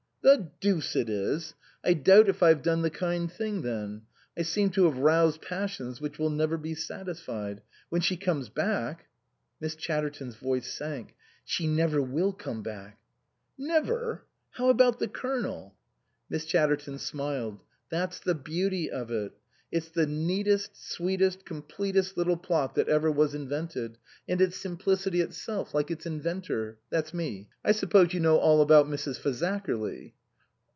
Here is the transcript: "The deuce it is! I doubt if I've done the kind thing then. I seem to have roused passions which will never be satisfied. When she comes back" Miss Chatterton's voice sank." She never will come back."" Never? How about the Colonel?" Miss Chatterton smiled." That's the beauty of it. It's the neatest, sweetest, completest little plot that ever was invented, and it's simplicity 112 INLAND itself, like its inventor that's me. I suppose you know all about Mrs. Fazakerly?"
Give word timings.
"The 0.31 0.49
deuce 0.59 0.95
it 0.95 1.09
is! 1.09 1.55
I 1.83 1.93
doubt 1.95 2.29
if 2.29 2.43
I've 2.43 2.61
done 2.61 2.83
the 2.83 2.91
kind 2.91 3.29
thing 3.29 3.63
then. 3.63 4.03
I 4.37 4.43
seem 4.43 4.69
to 4.71 4.85
have 4.85 4.99
roused 4.99 5.41
passions 5.41 5.99
which 5.99 6.19
will 6.19 6.29
never 6.29 6.57
be 6.57 6.75
satisfied. 6.75 7.63
When 7.89 8.01
she 8.01 8.17
comes 8.17 8.47
back" 8.47 9.07
Miss 9.59 9.73
Chatterton's 9.75 10.35
voice 10.35 10.71
sank." 10.71 11.15
She 11.43 11.65
never 11.65 12.03
will 12.03 12.33
come 12.33 12.61
back."" 12.61 12.99
Never? 13.57 14.23
How 14.51 14.69
about 14.69 14.99
the 14.99 15.07
Colonel?" 15.07 15.73
Miss 16.29 16.45
Chatterton 16.45 16.99
smiled." 16.99 17.59
That's 17.89 18.19
the 18.19 18.35
beauty 18.35 18.91
of 18.91 19.09
it. 19.09 19.31
It's 19.73 19.87
the 19.87 20.05
neatest, 20.05 20.75
sweetest, 20.75 21.45
completest 21.45 22.17
little 22.17 22.35
plot 22.35 22.75
that 22.75 22.89
ever 22.89 23.09
was 23.09 23.33
invented, 23.33 23.97
and 24.27 24.41
it's 24.41 24.57
simplicity 24.57 25.19
112 25.19 25.47
INLAND 25.47 25.61
itself, 25.69 25.73
like 25.73 25.89
its 25.89 26.05
inventor 26.05 26.77
that's 26.89 27.13
me. 27.13 27.47
I 27.63 27.71
suppose 27.71 28.13
you 28.13 28.19
know 28.19 28.37
all 28.37 28.61
about 28.61 28.87
Mrs. 28.87 29.17
Fazakerly?" 29.21 30.11